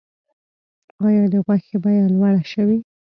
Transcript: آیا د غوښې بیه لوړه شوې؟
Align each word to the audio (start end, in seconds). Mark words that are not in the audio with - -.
آیا 1.05 1.23
د 1.33 1.35
غوښې 1.45 1.77
بیه 1.83 2.05
لوړه 2.13 2.43
شوې؟ 2.51 2.77